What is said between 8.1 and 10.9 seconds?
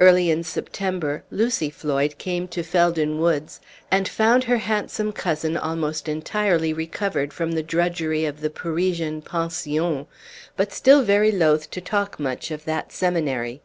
of the Parisian pension, but